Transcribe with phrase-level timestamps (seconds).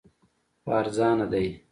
[0.63, 1.45] خو ارزانه دی